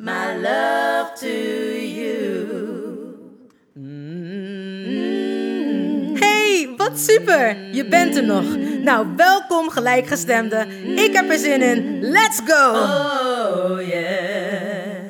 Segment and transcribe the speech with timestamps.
[0.00, 2.48] my love to you.
[6.18, 7.74] Hey, wat super!
[7.74, 8.56] Je bent er nog.
[8.82, 10.66] Nou, welkom gelijkgestemde.
[10.96, 12.00] Ik heb er zin in.
[12.00, 12.70] Let's go!
[12.70, 15.08] Oh yeah.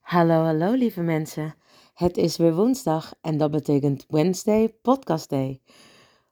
[0.00, 1.54] Hallo, hallo lieve mensen.
[1.94, 5.60] Het is weer woensdag en dat betekent Wednesday Podcast Day.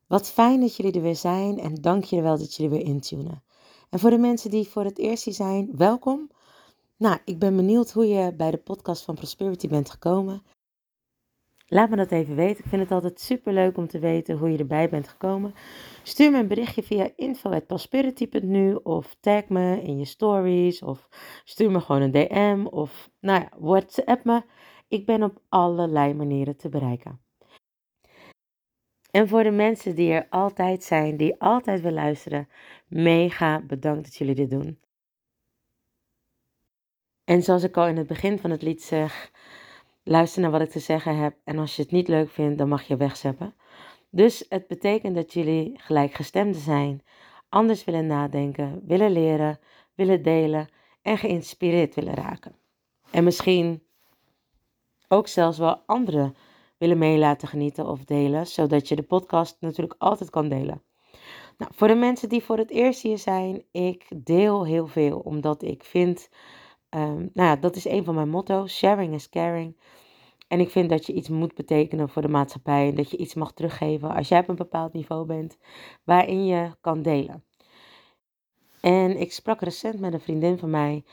[0.07, 3.43] Wat fijn dat jullie er weer zijn en dank jullie wel dat jullie weer intunen.
[3.91, 6.31] En voor de mensen die voor het eerst hier zijn, welkom.
[6.97, 10.43] Nou, ik ben benieuwd hoe je bij de podcast van Prosperity bent gekomen.
[11.67, 12.65] Laat me dat even weten.
[12.65, 15.55] Ik vind het altijd super leuk om te weten hoe je erbij bent gekomen.
[16.03, 21.09] Stuur me een berichtje via info.prosperity.nu of tag me in je stories of
[21.45, 24.43] stuur me gewoon een DM of nou ja, WhatsApp me.
[24.89, 27.21] Ik ben op allerlei manieren te bereiken.
[29.11, 32.49] En voor de mensen die er altijd zijn, die altijd willen luisteren,
[32.89, 34.79] mega bedankt dat jullie dit doen.
[37.25, 39.31] En zoals ik al in het begin van het lied zeg,
[40.03, 41.37] luister naar wat ik te zeggen heb.
[41.45, 43.55] En als je het niet leuk vindt, dan mag je wegzeppen.
[44.11, 47.03] Dus het betekent dat jullie gelijkgestemden zijn,
[47.49, 49.59] anders willen nadenken, willen leren,
[49.95, 50.69] willen delen
[51.03, 52.57] en geïnspireerd willen raken.
[53.11, 53.83] En misschien
[55.09, 56.37] ook zelfs wel anderen
[56.79, 60.83] willen mee laten genieten of delen, zodat je de podcast natuurlijk altijd kan delen.
[61.59, 65.63] Nou, voor de mensen die voor het eerst hier zijn, ik deel heel veel, omdat
[65.63, 66.29] ik vind,
[66.95, 69.77] ehm, nou ja, dat is een van mijn motto's, sharing is caring.
[70.49, 73.35] En ik vind dat je iets moet betekenen voor de maatschappij en dat je iets
[73.35, 75.59] mag teruggeven als jij op een bepaald niveau bent
[76.05, 77.45] waarin je kan delen.
[78.81, 81.05] En ik sprak recent met een vriendin van mij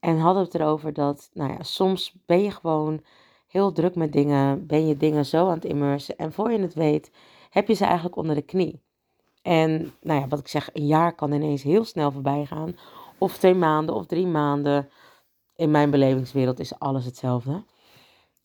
[0.00, 3.02] en hadden het erover dat, nou ja, soms ben je gewoon
[3.48, 6.74] heel druk met dingen, ben je dingen zo aan het immersen en voor je het
[6.74, 7.10] weet
[7.50, 8.82] heb je ze eigenlijk onder de knie.
[9.42, 12.76] En nou ja, wat ik zeg, een jaar kan ineens heel snel voorbij gaan.
[13.18, 14.88] Of twee maanden of drie maanden.
[15.56, 17.64] In mijn belevingswereld is alles hetzelfde.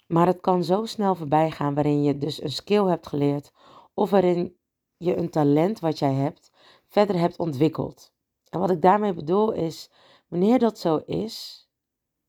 [0.08, 3.52] Maar het kan zo snel voorbij gaan waarin je dus een skill hebt geleerd.
[3.94, 4.58] Of waarin
[4.98, 6.52] je een talent wat jij hebt
[6.88, 8.12] verder hebt ontwikkeld.
[8.50, 9.90] En wat ik daarmee bedoel is,
[10.28, 11.68] wanneer dat zo is,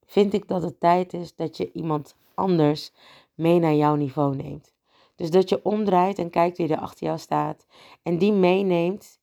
[0.06, 2.92] vind ik dat het tijd is dat je iemand anders
[3.34, 4.74] mee naar jouw niveau neemt.
[5.16, 7.66] Dus dat je omdraait en kijkt wie er achter jou staat
[8.02, 9.18] en die meeneemt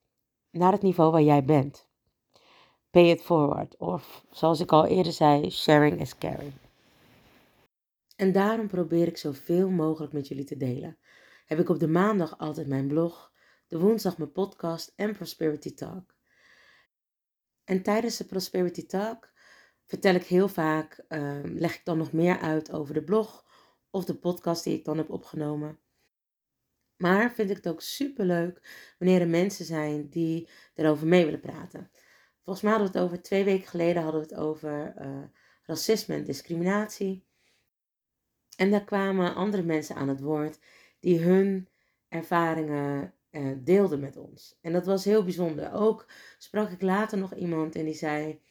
[0.51, 1.86] naar het niveau waar jij bent.
[2.89, 3.77] Pay it forward.
[3.77, 6.53] Of zoals ik al eerder zei, sharing is caring.
[8.15, 10.97] En daarom probeer ik zoveel mogelijk met jullie te delen.
[11.45, 13.31] Heb ik op de maandag altijd mijn blog,
[13.67, 16.15] de woensdag mijn podcast en Prosperity Talk.
[17.63, 19.29] En tijdens de Prosperity Talk
[19.85, 23.45] vertel ik heel vaak, ehm, leg ik dan nog meer uit over de blog
[23.89, 25.79] of de podcast die ik dan heb opgenomen.
[26.97, 28.61] Maar vind ik het ook super leuk
[28.99, 31.91] wanneer er mensen zijn die erover mee willen praten.
[32.47, 35.23] Volgens mij hadden we het over twee weken geleden hadden we het over eh,
[35.63, 37.25] racisme en discriminatie.
[38.57, 40.59] En daar kwamen andere mensen aan het woord
[40.99, 41.69] die hun
[42.07, 44.57] ervaringen uh, deelden met ons.
[44.61, 45.73] En dat was heel bijzonder.
[45.73, 48.41] Ook sprak ik later nog iemand en die zei: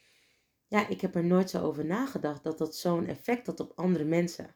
[0.67, 4.05] Ja, ik heb er nooit zo over nagedacht dat dat zo'n effect had op andere
[4.05, 4.55] mensen.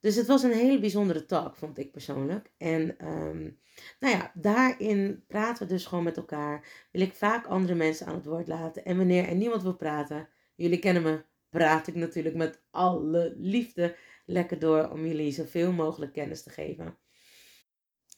[0.00, 2.50] Dus het was een hele bijzondere talk, vond ik persoonlijk.
[2.56, 3.58] En um,
[4.00, 6.86] nou ja, daarin praten we dus gewoon met elkaar.
[6.92, 8.84] Wil ik vaak andere mensen aan het woord laten.
[8.84, 13.96] En wanneer er niemand wil praten, jullie kennen me, praat ik natuurlijk met alle liefde
[14.26, 16.98] lekker door om jullie zoveel mogelijk kennis te geven.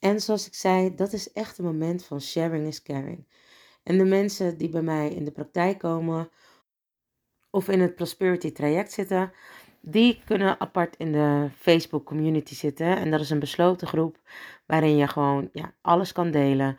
[0.00, 3.26] En zoals ik zei, dat is echt een moment van sharing is caring.
[3.82, 6.30] En de mensen die bij mij in de praktijk komen
[7.50, 9.32] of in het prosperity traject zitten,
[9.80, 12.96] die kunnen apart in de Facebook community zitten.
[12.96, 14.20] En dat is een besloten groep
[14.66, 16.76] waarin je gewoon ja, alles kan delen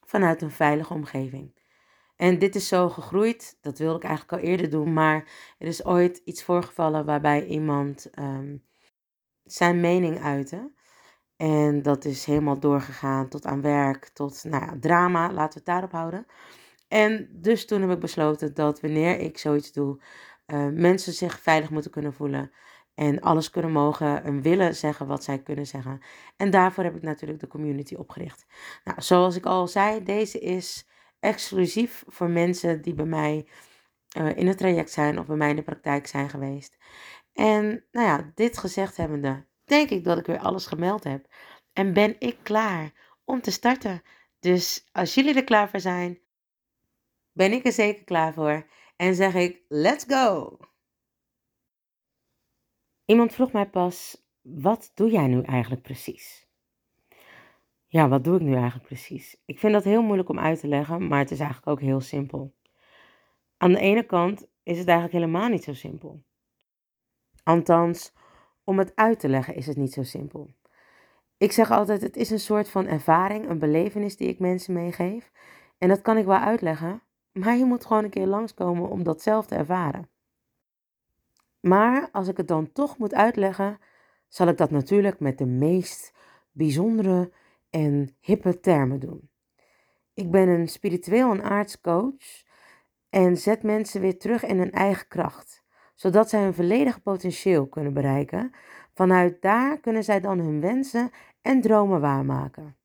[0.00, 1.58] vanuit een veilige omgeving.
[2.16, 5.28] En dit is zo gegroeid, dat wilde ik eigenlijk al eerder doen, maar
[5.58, 8.64] er is ooit iets voorgevallen waarbij iemand um,
[9.44, 10.74] zijn mening uiten.
[11.36, 15.64] En dat is helemaal doorgegaan tot aan werk, tot nou ja, drama, laten we het
[15.64, 16.26] daarop houden.
[16.88, 20.00] En dus toen heb ik besloten dat wanneer ik zoiets doe,
[20.52, 22.52] uh, mensen zich veilig moeten kunnen voelen.
[22.94, 26.00] En alles kunnen mogen en willen zeggen wat zij kunnen zeggen.
[26.36, 28.46] En daarvoor heb ik natuurlijk de community opgericht.
[28.84, 30.88] Nou, zoals ik al zei, deze is
[31.20, 33.46] exclusief voor mensen die bij mij
[34.18, 36.76] uh, in het traject zijn of bij mij in de praktijk zijn geweest.
[37.32, 41.26] En nou ja, dit gezegd hebbende, denk ik dat ik weer alles gemeld heb.
[41.72, 42.92] En ben ik klaar
[43.24, 44.02] om te starten.
[44.40, 46.18] Dus als jullie er klaar voor zijn,
[47.32, 48.66] ben ik er zeker klaar voor.
[49.00, 50.58] En zeg ik, let's go!
[53.04, 56.48] Iemand vroeg mij pas, wat doe jij nu eigenlijk precies?
[57.86, 59.42] Ja, wat doe ik nu eigenlijk precies?
[59.44, 62.00] Ik vind dat heel moeilijk om uit te leggen, maar het is eigenlijk ook heel
[62.00, 62.54] simpel.
[63.56, 66.22] Aan de ene kant is het eigenlijk helemaal niet zo simpel.
[67.42, 68.12] Althans,
[68.64, 70.50] om het uit te leggen is het niet zo simpel.
[71.36, 75.32] Ik zeg altijd, het is een soort van ervaring, een belevenis die ik mensen meegeef.
[75.78, 79.22] En dat kan ik wel uitleggen, maar je moet gewoon een keer langskomen om dat
[79.22, 80.08] zelf te ervaren.
[81.60, 83.78] Maar als ik het dan toch moet uitleggen,
[84.28, 86.12] zal ik dat natuurlijk met de meest
[86.52, 87.32] bijzondere
[87.70, 89.30] en hippe termen doen.
[90.14, 92.42] Ik ben een spiritueel en aardscoach
[93.08, 97.94] en zet mensen weer terug in hun eigen kracht, zodat zij hun volledige potentieel kunnen
[97.94, 98.52] bereiken.
[98.94, 101.10] Vanuit daar kunnen zij dan hun wensen
[101.42, 102.76] en dromen waarmaken.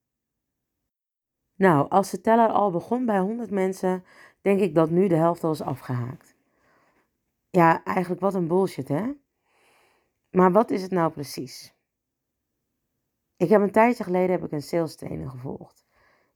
[1.56, 4.04] Nou, als de teller al begon bij 100 mensen,
[4.46, 6.36] denk ik dat nu de helft al is afgehaakt.
[7.50, 9.12] Ja, eigenlijk wat een bullshit, hè?
[10.30, 11.76] Maar wat is het nou precies?
[13.38, 15.86] Ik heb een tijdje geleden heb ik een sales training gevolgd.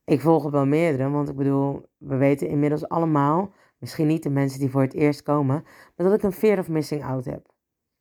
[0.03, 4.29] Ik volg er wel meerdere, want ik bedoel, we weten inmiddels allemaal, misschien niet de
[4.29, 5.63] mensen die voor het eerst komen,
[5.95, 7.47] maar dat ik een fear of missing out heb.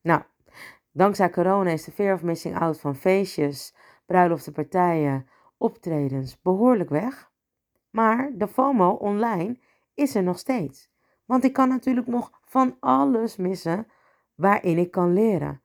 [0.02, 0.22] Nou,
[0.92, 3.74] dankzij corona is de fear of missing out van feestjes,
[4.06, 7.30] bruiloften, partijen, optredens behoorlijk weg.
[7.90, 9.58] Maar de FOMO online
[9.98, 10.90] is er nog steeds.
[11.24, 13.86] Want ik kan natuurlijk nog van alles missen
[14.34, 15.62] waarin ik kan leren.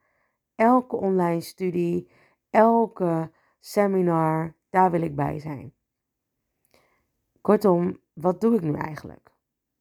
[0.55, 2.09] Elke online studie,
[2.49, 5.73] elke seminar, daar wil ik bij zijn.
[7.41, 9.31] Kortom, wat doe ik nu eigenlijk?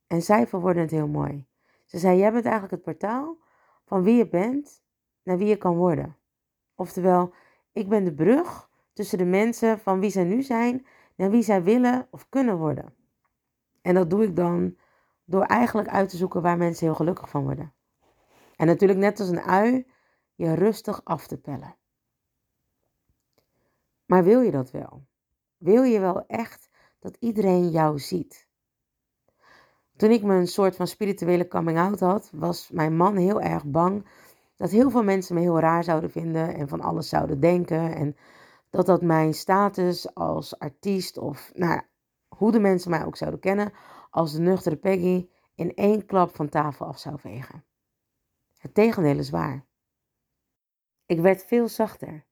[0.06, 1.46] En zij verwoorden het heel mooi.
[1.84, 3.36] Ze zei: Jij bent eigenlijk het portaal
[3.84, 4.82] van wie je bent
[5.22, 6.16] naar wie je kan worden.
[6.74, 7.34] Oftewel,
[7.72, 11.62] ik ben de brug tussen de mensen van wie zij nu zijn naar wie zij
[11.62, 12.94] willen of kunnen worden.
[13.82, 14.76] En dat doe ik dan
[15.24, 17.72] door eigenlijk uit te zoeken waar mensen heel gelukkig van worden.
[18.56, 19.86] En natuurlijk net als een ui,
[20.34, 21.76] je rustig af te pellen.
[24.06, 25.04] Maar wil je dat wel?
[25.56, 26.68] Wil je wel echt
[26.98, 28.46] dat iedereen jou ziet?
[29.96, 34.06] Toen ik mijn soort van spirituele coming out had, was mijn man heel erg bang
[34.56, 37.94] dat heel veel mensen me heel raar zouden vinden en van alles zouden denken.
[37.94, 38.16] En
[38.70, 41.80] dat dat mijn status als artiest of nou,
[42.42, 43.72] hoe de mensen mij ook zouden kennen,
[44.10, 47.64] als de nuchtere Peggy in één klap van tafel af zou vegen.
[48.58, 49.66] Het tegendeel is waar.
[51.06, 52.24] Ik werd veel zachter.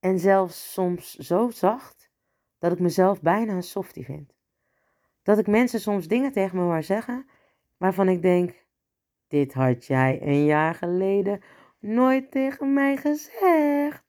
[0.00, 2.10] En zelfs soms zo zacht
[2.58, 4.34] dat ik mezelf bijna een softie vind.
[5.22, 7.26] Dat ik mensen soms dingen tegen me hoor zeggen
[7.76, 8.64] waarvan ik denk:
[9.28, 11.42] Dit had jij een jaar geleden
[11.78, 14.04] nooit tegen mij gezegd.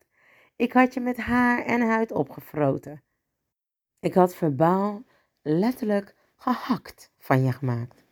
[0.55, 3.03] Ik had je met haar en huid opgefroten.
[4.03, 5.03] Ik had verbaal
[5.41, 8.05] letterlijk gehakt van je gemaakt.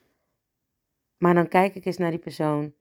[1.17, 2.73] Maar dan kijk ik eens naar die persoon.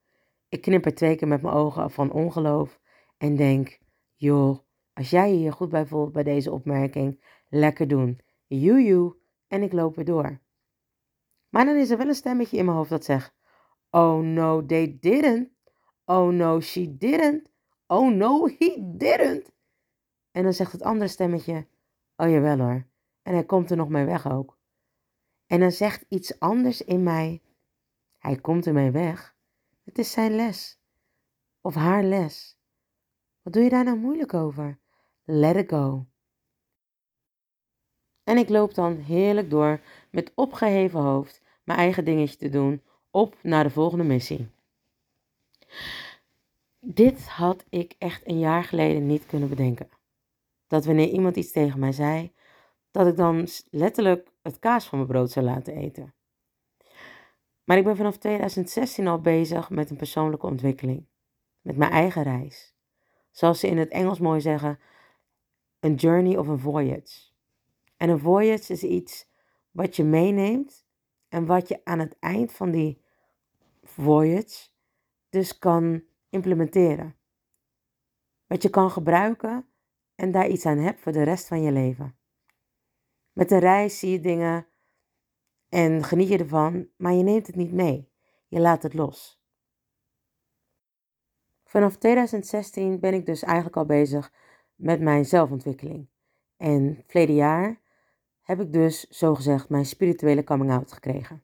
[0.49, 2.81] Ik knipper twee keer met mijn ogen van ongeloof
[3.17, 3.79] en denk:
[4.15, 4.59] joh,
[4.93, 8.21] als jij je hier goed bij voelt bij deze opmerking, lekker doen.
[8.47, 10.41] Joejoe, en ik loop weer door.
[11.49, 13.35] Maar dan is er wel een stemmetje in mijn hoofd dat zegt:
[13.91, 15.49] Oh no, they didn't.
[16.05, 17.51] Oh no, she didn't.
[17.87, 19.53] Oh no, he didn't.
[20.31, 21.67] En dan zegt het andere stemmetje:
[22.17, 22.89] Oh jawel hoor.
[23.23, 24.59] En hij komt er nog mee weg ook.
[25.47, 27.43] En dan zegt iets anders in mij:
[28.19, 29.37] Hij komt ermee weg.
[29.85, 30.81] Het is zijn les.
[31.61, 32.59] Of haar les.
[33.43, 34.79] Wat doe je daar nou moeilijk over?
[35.25, 36.07] Let it go.
[38.25, 43.37] En ik loop dan heerlijk door met opgeheven hoofd mijn eigen dingetje te doen op
[43.43, 44.49] naar de volgende missie.
[46.81, 49.89] Dit had ik echt een jaar geleden niet kunnen bedenken.
[50.67, 52.33] Dat wanneer iemand iets tegen mij zei,
[52.91, 56.15] dat ik dan letterlijk het kaas van mijn brood zou laten eten.
[57.65, 61.07] Maar ik ben vanaf 2016 al bezig met een persoonlijke ontwikkeling.
[61.61, 62.75] Met mijn eigen reis.
[63.31, 64.79] Zoals ze in het Engels mooi zeggen,
[65.81, 67.31] een journey of een voyage.
[67.97, 69.29] En een voyage is iets
[69.71, 70.87] wat je meeneemt
[71.29, 73.03] en wat je aan het eind van die
[73.83, 74.69] voyage
[75.29, 77.15] dus kan implementeren.
[78.47, 79.67] wat je kan gebruiken
[80.15, 82.20] en daar iets aan hebt voor de rest van je leven.
[83.33, 84.67] Met de reis zie je dingen
[85.69, 88.11] en geniet je ervan, maar je neemt het niet mee.
[88.49, 89.41] Je laat het los.
[91.65, 94.33] Vanaf 2016 ben ik dus eigenlijk al bezig
[94.75, 96.09] met mijn zelfontwikkeling.
[96.57, 97.81] En verleden jaar
[98.43, 101.43] heb ik dus zogezegd mijn spirituele coming out gekregen.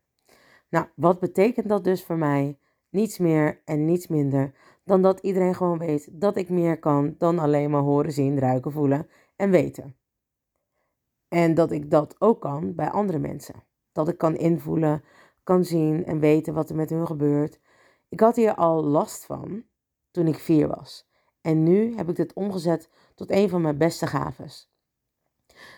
[0.69, 2.59] Nou, wat betekent dat dus voor mij?
[2.89, 4.53] Niets meer en niets minder
[4.85, 8.73] dan dat iedereen gewoon weet dat ik meer kan dan alleen maar horen, zien, ruiken,
[8.73, 9.97] voelen en weten.
[11.29, 13.63] En dat ik dat ook kan bij andere mensen.
[13.93, 15.05] Dat ik kan invoelen,
[15.45, 17.61] kan zien en weten wat er met hun gebeurt.
[18.09, 19.65] Ik had hier al last van
[20.11, 21.09] toen ik vier was.
[21.41, 24.71] En nu heb ik dit omgezet tot een van mijn beste gaves.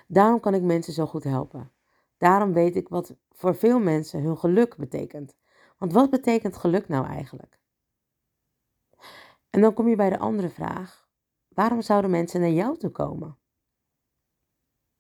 [0.06, 1.70] Daarom kan ik mensen zo goed helpen.
[2.18, 5.36] Daarom weet ik wat voor veel mensen hun geluk betekent.
[5.78, 7.58] Want wat betekent geluk nou eigenlijk?
[9.50, 11.08] En dan kom je bij de andere vraag:
[11.48, 13.36] waarom zouden mensen naar jou toe komen?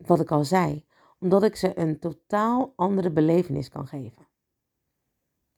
[0.06, 0.86] Wat ik al zei,
[1.18, 4.28] omdat ik ze een totaal andere belevenis kan geven.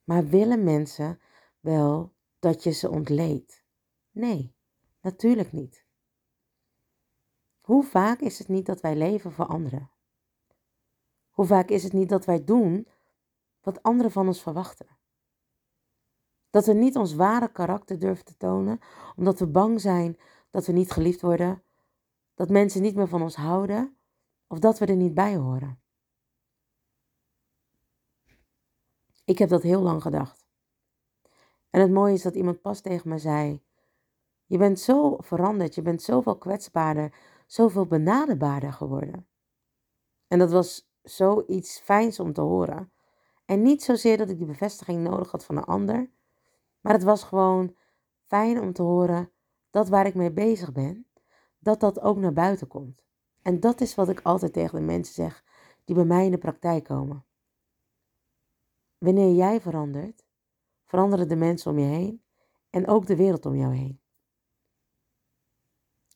[0.04, 1.20] Maar willen mensen
[1.60, 3.64] wel dat je ze ontleedt?
[4.10, 4.54] Nee,
[5.00, 5.84] natuurlijk niet.
[7.60, 9.90] Hoe vaak is het niet dat wij leven voor anderen?
[11.30, 12.88] Hoe vaak is het niet dat wij doen
[13.60, 14.86] wat anderen van ons verwachten?
[16.50, 18.80] Dat we niet ons ware karakter durven te tonen,
[19.16, 20.18] omdat we bang zijn
[20.50, 21.62] dat we niet geliefd worden,
[22.34, 23.96] dat mensen niet meer van ons houden
[24.50, 25.80] of dat we er niet bij horen.
[29.24, 30.46] Ik heb dat heel lang gedacht.
[31.70, 33.62] En het mooie is dat iemand pas tegen me zei:
[34.46, 37.14] Je bent zo veranderd, je bent zoveel kwetsbaarder,
[37.46, 39.26] zoveel benaderbaarder geworden.
[40.26, 42.92] En dat was zoiets fijns om te horen.
[43.44, 46.10] En niet zozeer dat ik die bevestiging nodig had van een ander,
[46.80, 47.76] maar het was gewoon
[48.26, 49.32] fijn om te horen
[49.70, 51.06] dat waar ik mee bezig ben,
[51.58, 53.09] dat dat ook naar buiten komt.
[53.42, 55.44] En dat is wat ik altijd tegen de mensen zeg
[55.84, 57.24] die bij mij in de praktijk komen.
[58.98, 60.24] Wanneer jij verandert,
[60.84, 62.22] veranderen de mensen om je heen
[62.70, 64.00] en ook de wereld om jou heen.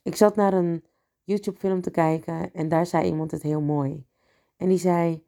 [0.03, 0.85] Ik zat naar een
[1.23, 4.07] YouTube-film te kijken en daar zei iemand het heel mooi.
[4.57, 5.27] En die zei: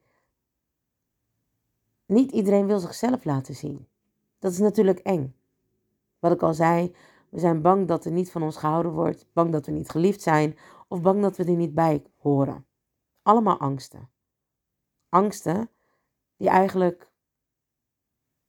[2.06, 3.88] Niet iedereen wil zichzelf laten zien.
[4.38, 5.34] Dat is natuurlijk eng.
[6.18, 6.94] Wat ik al zei,
[7.28, 10.22] we zijn bang dat er niet van ons gehouden wordt, bang dat we niet geliefd
[10.22, 10.56] zijn
[10.88, 12.66] of bang dat we er niet bij horen.
[13.22, 14.10] Allemaal angsten.
[15.08, 15.70] Angsten
[16.36, 17.10] die eigenlijk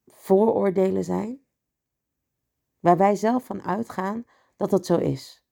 [0.06, 1.46] vooroordelen zijn,
[2.80, 4.26] waar wij zelf van uitgaan
[4.56, 5.44] dat dat zo is,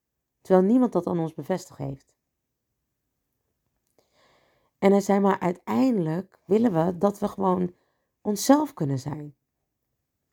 [0.41, 2.15] terwijl niemand dat aan ons bevestigd heeft.
[4.79, 7.73] En hij zei maar uiteindelijk willen we dat we gewoon
[8.21, 9.35] onszelf kunnen zijn.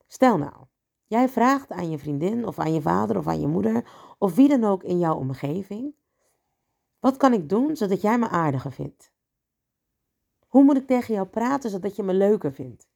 [0.07, 0.65] Stel nou,
[1.05, 4.49] jij vraagt aan je vriendin of aan je vader of aan je moeder of wie
[4.49, 5.95] dan ook in jouw omgeving:
[7.03, 9.13] Wat kan ik doen zodat jij me aardiger vindt?
[10.47, 12.89] Hoe moet ik tegen jou praten zodat je me leuker vindt?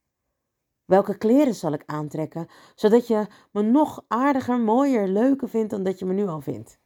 [0.85, 5.99] Welke kleren zal ik aantrekken zodat je me nog aardiger, mooier, leuker vindt dan dat
[5.99, 6.79] je me nu al vindt?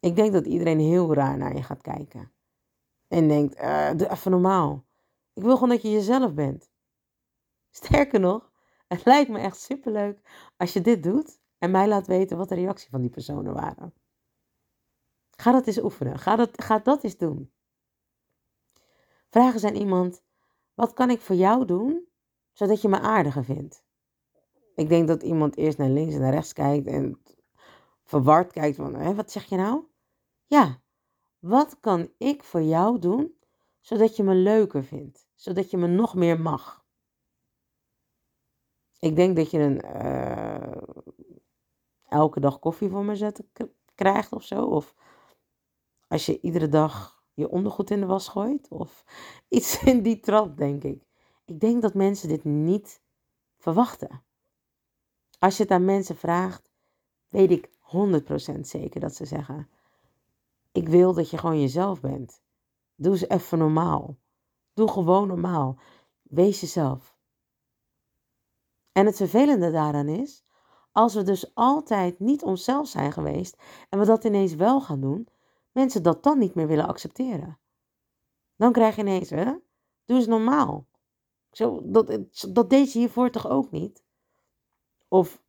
[0.00, 2.32] Ik denk dat iedereen heel raar naar je gaat kijken.
[3.08, 4.84] En denkt, uh, even normaal.
[5.32, 6.70] Ik wil gewoon dat je jezelf bent.
[7.70, 8.52] Sterker nog,
[8.86, 12.54] het lijkt me echt superleuk als je dit doet en mij laat weten wat de
[12.54, 13.94] reactie van die personen waren.
[15.36, 16.18] Ga dat eens oefenen.
[16.18, 17.52] Ga dat, ga dat eens doen.
[19.28, 20.22] Vragen zijn iemand:
[20.74, 22.08] wat kan ik voor jou doen
[22.52, 23.84] zodat je me aardiger vindt?
[24.74, 27.20] Ik denk dat iemand eerst naar links en naar rechts kijkt en
[28.04, 29.84] verward kijkt van, wat zeg je nou?
[30.44, 30.80] Ja,
[31.38, 33.34] wat kan ik voor jou doen
[33.80, 35.26] zodat je me leuker vindt?
[35.34, 36.84] Zodat je me nog meer mag?
[38.98, 40.82] Ik denk dat je een uh,
[42.08, 43.50] elke dag koffie voor me zetten
[43.94, 44.64] krijgt of zo.
[44.64, 44.94] Of
[46.08, 48.68] als je iedere dag je ondergoed in de was gooit.
[48.68, 49.04] Of
[49.48, 51.02] iets in die trap, denk ik.
[51.44, 53.00] Ik denk dat mensen dit niet
[53.56, 54.22] verwachten.
[55.38, 56.70] Als je het aan mensen vraagt,
[57.28, 57.70] weet ik
[58.56, 59.68] 100% zeker dat ze zeggen:
[60.72, 62.40] Ik wil dat je gewoon jezelf bent.
[62.94, 64.16] Doe eens even normaal.
[64.74, 65.78] Doe gewoon normaal.
[66.22, 67.16] Wees jezelf.
[68.92, 70.44] En het vervelende daaraan is,
[70.92, 73.56] als we dus altijd niet onszelf zijn geweest
[73.88, 75.28] en we dat ineens wel gaan doen,
[75.76, 77.58] mensen dat dan niet meer willen accepteren.
[78.56, 79.44] Dan krijg je ineens, hè,
[80.04, 80.86] doe eens normaal.
[81.50, 82.18] Zo, dat,
[82.52, 84.04] dat deed je hiervoor toch ook niet?
[85.08, 85.42] Of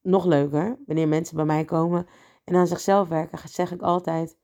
[0.00, 2.06] nog leuker, wanneer mensen bij mij komen
[2.44, 4.38] en aan zichzelf werken, zeg ik altijd: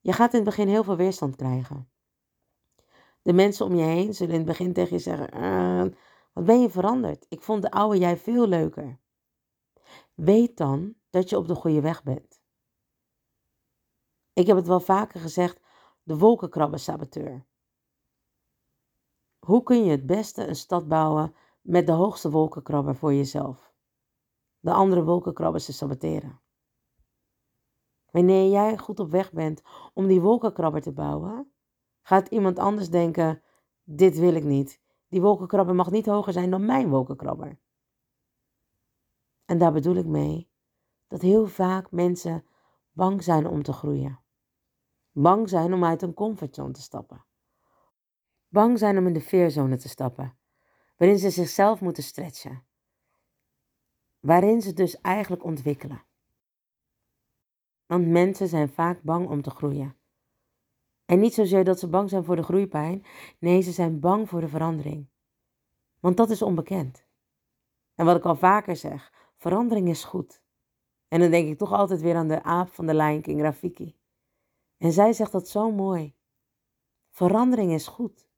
[0.00, 1.88] Je gaat in het begin heel veel weerstand krijgen.
[3.22, 5.92] De mensen om je heen zullen in het begin tegen je zeggen: uh,
[6.32, 7.26] wat ben je veranderd?
[7.28, 8.98] Ik vond de oude jij veel leuker.
[10.14, 12.35] Weet dan dat je op de goede weg bent.
[14.36, 15.60] Ik heb het wel vaker gezegd,
[16.02, 17.46] de wolkenkrabber-saboteur.
[19.38, 23.72] Hoe kun je het beste een stad bouwen met de hoogste wolkenkrabber voor jezelf?
[24.58, 26.40] De andere wolkenkrabbers te saboteren.
[28.10, 29.62] Wanneer jij goed op weg bent
[29.94, 31.52] om die wolkenkrabber te bouwen,
[32.02, 33.42] gaat iemand anders denken:
[33.82, 34.80] dit wil ik niet.
[35.08, 37.58] Die wolkenkrabber mag niet hoger zijn dan mijn wolkenkrabber.
[39.44, 40.50] En daar bedoel ik mee
[41.06, 42.44] dat heel vaak mensen
[42.90, 44.24] bang zijn om te groeien.
[45.18, 47.24] Bang zijn om uit een comfortzone te stappen.
[48.48, 50.38] Bang zijn om in de veerzone te stappen,
[50.96, 52.64] waarin ze zichzelf moeten stretchen.
[54.20, 56.04] Waarin ze dus eigenlijk ontwikkelen.
[57.86, 59.96] Want mensen zijn vaak bang om te groeien.
[61.04, 63.04] En niet zozeer dat ze bang zijn voor de groeipijn,
[63.38, 65.08] nee, ze zijn bang voor de verandering.
[66.00, 67.06] Want dat is onbekend.
[67.94, 70.42] En wat ik al vaker zeg, verandering is goed.
[71.08, 73.96] En dan denk ik toch altijd weer aan de aap van de Lion King, Rafiki.
[74.78, 76.14] En zij zegt dat zo mooi.
[77.10, 78.28] Verandering is goed.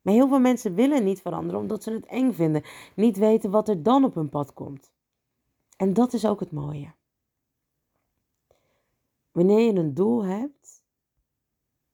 [0.00, 2.64] Maar heel veel mensen willen niet veranderen omdat ze het eng vinden,
[2.96, 4.92] niet weten wat er dan op hun pad komt.
[5.76, 6.94] En dat is ook het mooie.
[9.30, 10.84] Wanneer je een doel hebt,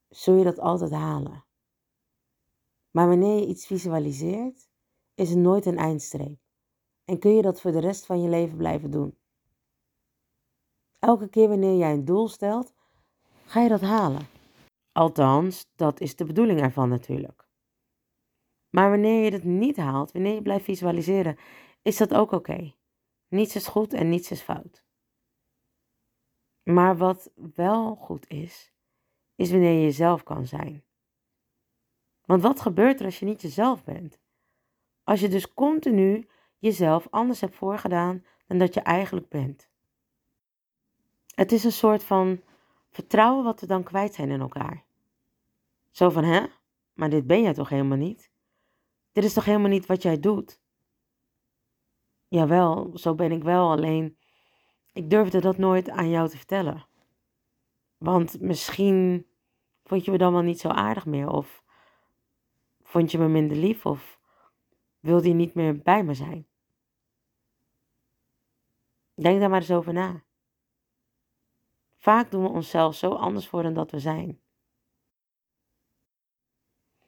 [0.09, 1.43] zul je dat altijd halen.
[2.91, 4.69] Maar wanneer je iets visualiseert,
[5.15, 6.39] is het nooit een eindstreep.
[7.05, 9.17] En kun je dat voor de rest van je leven blijven doen.
[10.99, 12.73] Elke keer wanneer jij een doel stelt,
[13.49, 14.27] ga je dat halen.
[14.91, 17.47] Althans, dat is de bedoeling ervan natuurlijk.
[18.69, 21.37] Maar wanneer je het niet haalt, wanneer je blijft visualiseren,
[21.81, 22.73] is dat ook oké.
[23.27, 24.83] Niets is goed en niets is fout.
[26.63, 28.73] Maar wat wel goed is,
[29.35, 30.83] is wanneer je jezelf kan zijn.
[32.25, 34.19] Want wat gebeurt er als je niet jezelf bent?
[35.03, 39.69] Als je dus continu jezelf anders hebt voorgedaan dan dat je eigenlijk bent.
[41.35, 42.41] Het is een soort van
[42.99, 44.83] vertrouwen wat we dan kwijt zijn in elkaar.
[45.91, 46.45] Zo van, hè?
[46.93, 48.31] Maar dit ben jij toch helemaal niet?
[49.11, 50.61] Dit is toch helemaal niet wat jij doet?
[52.27, 54.17] Jawel, zo ben ik wel, alleen
[54.93, 56.87] ik durfde dat nooit aan jou te vertellen.
[57.97, 59.27] Want misschien
[59.83, 61.63] vond je me dan wel niet zo aardig meer, of
[62.83, 64.19] vond je me minder lief, of
[64.99, 66.47] wilde je niet meer bij me zijn.
[69.13, 70.23] Denk daar maar eens over na.
[71.99, 74.41] Vaak doen we onszelf zo anders voor dan dat we zijn.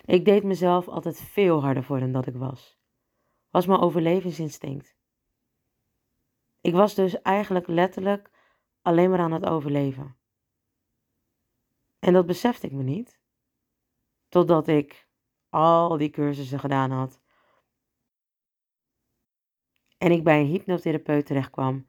[0.05, 2.79] Ik deed mezelf altijd veel harder voor dan dat ik was.
[3.49, 4.95] Was mijn overlevingsinstinct.
[6.61, 8.31] Ik was dus eigenlijk letterlijk
[8.81, 10.17] alleen maar aan het overleven.
[11.99, 13.21] En dat besefte ik me niet.
[14.27, 15.07] Totdat ik
[15.49, 17.21] al die cursussen gedaan had.
[19.97, 21.87] En ik bij een hypnotherapeut terecht kwam.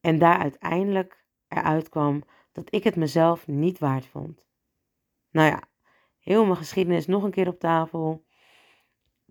[0.00, 4.46] En daar uiteindelijk eruit kwam dat ik het mezelf niet waard vond.
[5.30, 5.62] Nou ja,
[6.18, 8.24] heel mijn geschiedenis nog een keer op tafel.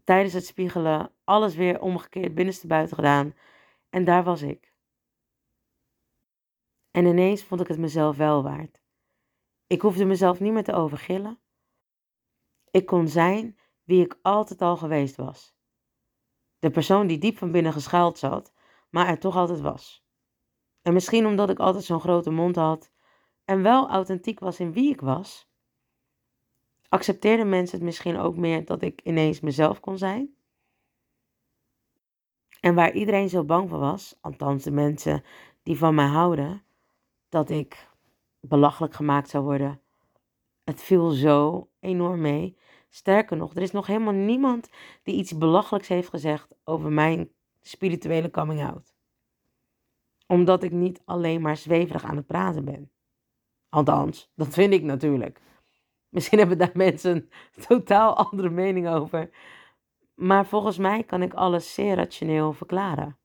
[0.04, 3.34] Tijdens het spiegelen alles weer omgekeerd binnenste buiten gedaan.
[3.89, 4.73] En daar was ik.
[6.91, 8.82] En ineens vond ik het mezelf wel waard.
[9.67, 11.39] Ik hoefde mezelf niet meer te overgillen.
[12.71, 15.56] Ik kon zijn wie ik altijd al geweest was.
[16.60, 18.54] De persoon die diep van binnen geschuild zat,
[18.89, 20.05] maar er toch altijd was.
[20.86, 22.91] En misschien omdat ik altijd zo'n grote mond had
[23.45, 25.48] en wel authentiek was in wie ik was,
[26.89, 30.36] accepteerden mensen het misschien ook meer dat ik ineens mezelf kon zijn.
[32.60, 35.24] En waar iedereen zo bang voor was, althans de mensen
[35.63, 36.63] die van mij houden,
[37.30, 37.88] dat ik
[38.39, 39.82] belachelijk gemaakt zou worden.
[40.63, 42.58] Het viel zo enorm mee.
[42.89, 44.69] Sterker nog, er is nog helemaal niemand
[45.04, 48.94] die iets belachelijks heeft gezegd over mijn spirituele coming out.
[50.27, 52.91] Omdat ik niet alleen maar zweverig aan het praten ben.
[53.69, 55.41] Althans, dat vind ik natuurlijk.
[56.09, 59.29] Misschien hebben daar mensen een totaal andere mening over.
[60.13, 63.17] Maar volgens mij kan ik alles zeer rationeel verklaren.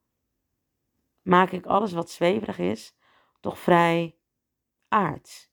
[1.22, 2.98] Maak ik alles wat zweverig is
[3.40, 4.18] toch vrij
[4.88, 5.50] aards.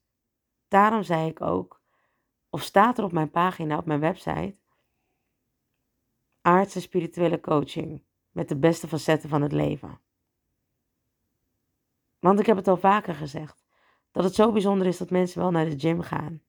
[0.67, 1.81] Daarom zei ik ook,
[2.49, 4.59] of staat er op mijn pagina op mijn website,
[6.41, 9.99] aardse spirituele coaching met de beste facetten van het leven.
[12.19, 13.65] Want ik heb het al vaker gezegd,
[14.11, 16.41] dat het zo bijzonder is dat mensen wel naar de gym gaan.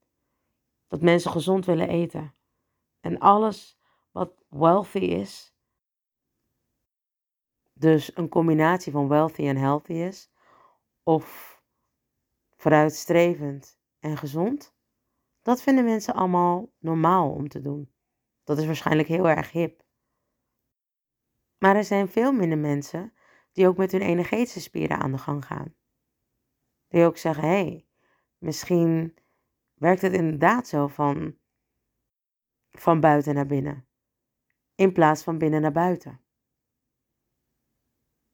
[0.87, 2.35] Dat mensen gezond willen eten.
[3.01, 3.79] En alles
[4.11, 5.55] wat wealthy is,
[7.73, 10.31] dus een combinatie van wealthy en healthy is,
[11.03, 11.57] of
[12.57, 14.75] vooruitstrevend en gezond,
[15.43, 17.93] dat vinden mensen allemaal normaal om te doen.
[18.45, 19.83] Dat is waarschijnlijk heel erg hip.
[21.59, 23.13] Maar er zijn veel minder mensen
[23.59, 25.75] die ook met hun energetische spieren aan de gang gaan.
[26.89, 27.89] Die ook zeggen: hé, hey,
[28.39, 29.17] Misschien
[29.75, 31.39] werkt het inderdaad zo van,
[32.71, 33.89] van buiten naar binnen,
[34.75, 36.21] in plaats van binnen naar buiten.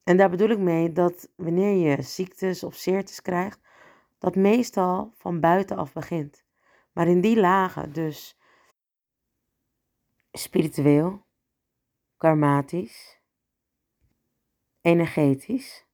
[0.02, 3.60] En daar bedoel ik mee dat wanneer je ziektes of zeertes krijgt,
[4.18, 6.44] dat meestal van buitenaf begint.
[6.92, 8.38] Maar in die lagen, dus
[10.32, 11.26] spiritueel,
[12.16, 13.22] karmatisch,
[14.84, 15.86] energetisch,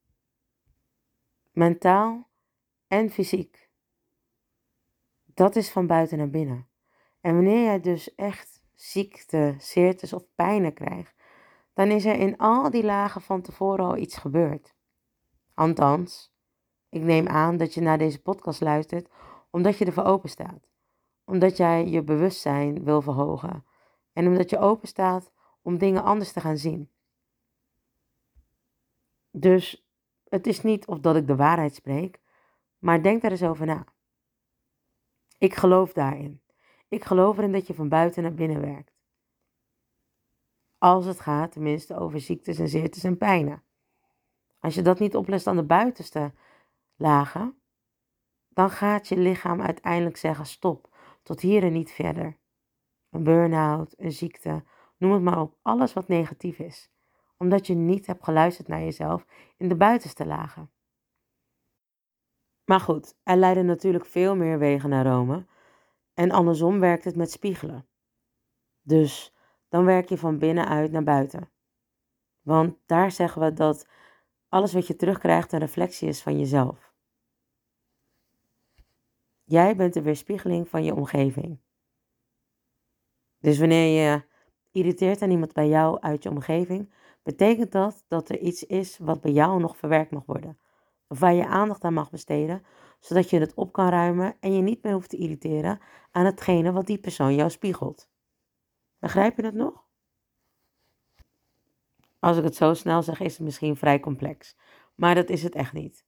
[1.51, 2.29] mentaal
[2.87, 3.71] en fysiek.
[5.25, 6.69] Dat is van buiten naar binnen.
[7.21, 11.15] En wanneer jij dus echt ziekte, zeertes of pijnen krijgt,
[11.73, 14.75] dan is er in al die lagen van tevoren al iets gebeurd.
[15.55, 16.35] Althans,
[16.89, 19.09] ik neem aan dat je naar deze podcast luistert
[19.51, 20.69] omdat je ervoor open staat.
[21.25, 23.65] Omdat jij je bewustzijn wil verhogen.
[24.13, 26.91] En omdat je open staat om dingen anders te gaan zien.
[29.31, 29.89] Dus
[30.29, 32.21] het is niet of dat ik de waarheid spreek,
[32.79, 33.85] maar denk daar eens over na.
[35.39, 36.43] Ik geloof daarin.
[36.89, 38.99] Ik geloof erin dat je van buiten naar binnen werkt.
[40.79, 43.63] Als het gaat tenminste over ziektes en zeertes en pijnen.
[44.59, 46.33] Als je dat niet oplost aan de buitenste
[46.97, 47.61] lagen,
[48.49, 50.89] dan gaat je lichaam uiteindelijk zeggen stop,
[51.23, 52.39] tot hier en niet verder.
[53.11, 54.65] Een burn-out, een ziekte,
[54.97, 56.91] noem het maar op, alles wat negatief is.
[57.43, 59.27] Omdat je niet hebt geluisterd naar jezelf
[59.57, 60.71] in de buitenste lagen.
[62.65, 65.47] Maar goed, er leiden natuurlijk veel meer wegen naar Rome.
[66.15, 67.87] En andersom werkt het met spiegelen.
[68.83, 69.35] Dus
[69.69, 71.51] dan werk je van binnenuit naar buiten.
[72.41, 73.89] Want daar zeggen we dat
[74.49, 76.93] alles wat je terugkrijgt een reflectie is van jezelf.
[79.45, 81.61] Jij bent de weerspiegeling van je omgeving.
[83.39, 84.23] Dus wanneer je
[84.71, 89.21] irriteert aan iemand bij jou uit je omgeving, betekent dat dat er iets is wat
[89.21, 90.59] bij jou nog verwerkt mag worden.
[91.07, 92.63] Waar je aandacht aan mag besteden,
[93.01, 95.81] zodat je het op kan ruimen en je niet meer hoeft te irriteren
[96.11, 98.09] aan hetgene wat die persoon jou spiegelt.
[98.99, 99.89] Begrijp je dat nog?
[102.19, 104.57] Als ik het zo snel zeg, is het misschien vrij complex.
[104.95, 106.05] Maar dat is het echt niet.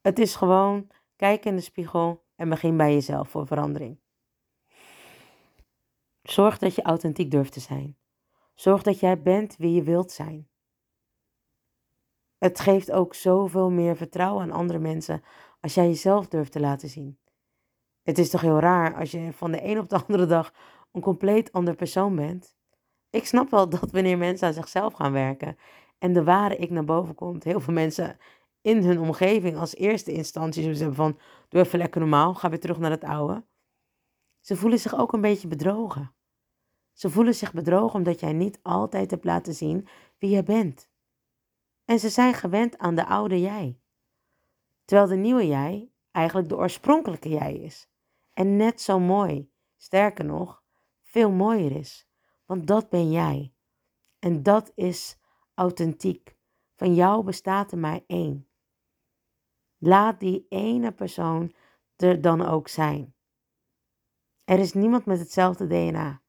[0.00, 3.98] Het is gewoon kijk in de spiegel en begin bij jezelf voor verandering.
[6.22, 7.96] Zorg dat je authentiek durft te zijn.
[8.60, 10.48] Zorg dat jij bent wie je wilt zijn.
[12.38, 15.22] Het geeft ook zoveel meer vertrouwen aan andere mensen
[15.60, 17.18] als jij jezelf durft te laten zien.
[18.02, 20.52] Het is toch heel raar als je van de een op de andere dag
[20.92, 22.56] een compleet ander persoon bent.
[23.10, 25.56] Ik snap wel dat wanneer mensen aan zichzelf gaan werken
[25.98, 28.18] en de ware ik naar boven komt, heel veel mensen
[28.60, 31.18] in hun omgeving als eerste instantie zullen van
[31.48, 33.44] doe even lekker normaal, ga weer terug naar het oude.
[34.40, 36.14] Ze voelen zich ook een beetje bedrogen.
[37.00, 40.90] Ze voelen zich bedrogen omdat jij niet altijd hebt laten zien wie je bent.
[41.84, 43.80] En ze zijn gewend aan de oude jij.
[44.84, 47.88] Terwijl de nieuwe jij eigenlijk de oorspronkelijke jij is.
[48.32, 50.62] En net zo mooi, sterker nog,
[51.02, 52.08] veel mooier is.
[52.44, 53.54] Want dat ben jij.
[54.18, 55.18] En dat is
[55.54, 56.36] authentiek.
[56.76, 58.48] Van jou bestaat er maar één.
[59.78, 61.54] Laat die ene persoon
[61.96, 63.14] er dan ook zijn.
[64.44, 66.19] Er is niemand met hetzelfde DNA.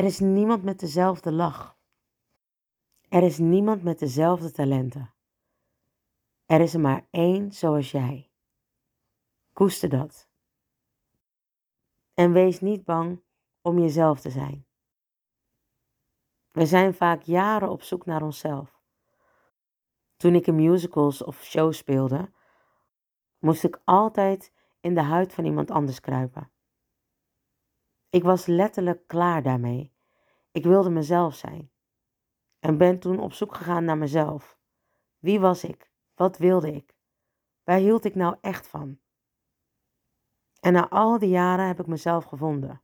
[0.00, 1.78] Er is niemand met dezelfde lach.
[3.08, 5.14] Er is niemand met dezelfde talenten.
[6.46, 8.30] Er is er maar één zoals jij.
[9.52, 10.28] Koester dat.
[12.14, 13.22] En wees niet bang
[13.60, 14.66] om jezelf te zijn.
[16.50, 18.80] We zijn vaak jaren op zoek naar onszelf.
[20.16, 22.32] Toen ik in musicals of shows speelde,
[23.38, 26.50] moest ik altijd in de huid van iemand anders kruipen.
[28.10, 29.92] Ik was letterlijk klaar daarmee.
[30.52, 31.70] Ik wilde mezelf zijn.
[32.58, 34.58] En ben toen op zoek gegaan naar mezelf.
[35.18, 35.90] Wie was ik?
[36.14, 36.96] Wat wilde ik?
[37.64, 38.98] Waar hield ik nou echt van?
[40.60, 42.82] En na al die jaren heb ik mezelf gevonden.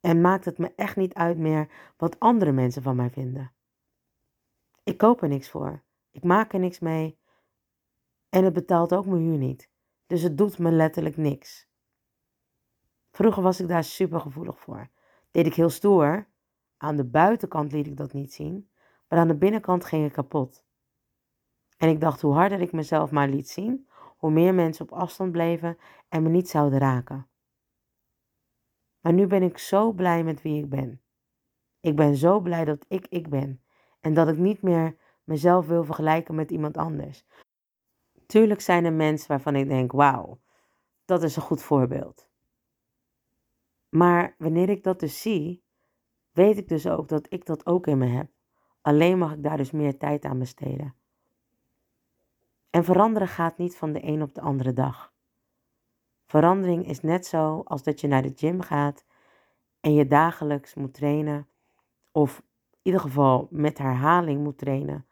[0.00, 3.52] En maakt het me echt niet uit meer wat andere mensen van mij vinden.
[4.82, 5.82] Ik koop er niks voor.
[6.10, 7.18] Ik maak er niks mee.
[8.28, 9.70] En het betaalt ook mijn huur niet.
[10.06, 11.68] Dus het doet me letterlijk niks.
[13.16, 14.88] Vroeger was ik daar super gevoelig voor.
[15.30, 16.26] Deed ik heel stoer.
[16.76, 18.70] Aan de buitenkant liet ik dat niet zien.
[19.08, 20.64] Maar aan de binnenkant ging ik kapot.
[21.76, 25.32] En ik dacht hoe harder ik mezelf maar liet zien, hoe meer mensen op afstand
[25.32, 27.26] bleven en me niet zouden raken.
[29.00, 31.00] Maar nu ben ik zo blij met wie ik ben.
[31.80, 33.62] Ik ben zo blij dat ik ik ben
[34.00, 37.24] en dat ik niet meer mezelf wil vergelijken met iemand anders.
[38.26, 40.40] Tuurlijk zijn er mensen waarvan ik denk: wauw,
[41.04, 42.25] dat is een goed voorbeeld.
[43.88, 45.64] Maar wanneer ik dat dus zie,
[46.32, 48.30] weet ik dus ook dat ik dat ook in me heb.
[48.80, 50.94] Alleen mag ik daar dus meer tijd aan besteden.
[52.70, 55.14] En veranderen gaat niet van de een op de andere dag.
[56.26, 59.04] Verandering is net zo als dat je naar de gym gaat
[59.80, 61.48] en je dagelijks moet trainen,
[62.12, 62.38] of
[62.70, 65.06] in ieder geval met herhaling moet trainen,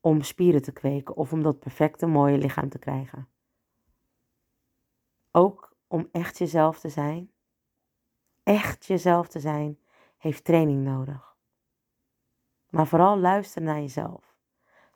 [0.00, 3.28] om spieren te kweken of om dat perfecte mooie lichaam te krijgen.
[5.30, 7.30] Ook om echt jezelf te zijn,
[8.48, 9.78] echt jezelf te zijn,
[10.16, 11.36] heeft training nodig.
[12.70, 14.36] Maar vooral luister naar jezelf.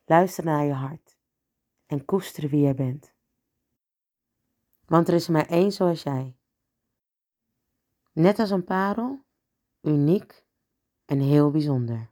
[0.05, 1.17] Luister naar je hart.
[1.87, 3.15] En koester wie je bent.
[4.87, 6.37] Want er is maar één zoals jij.
[8.13, 9.25] Net als een parel,
[9.81, 10.45] uniek
[11.05, 12.12] en heel bijzonder.